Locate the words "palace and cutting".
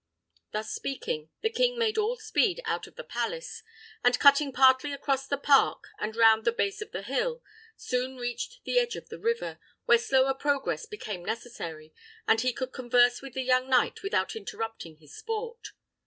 3.03-4.51